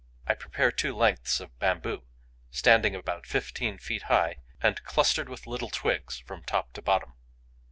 [0.25, 2.01] I prepare two lengths of bamboo,
[2.49, 7.13] standing about fifteen feet high and clustered with little twigs from top to bottom.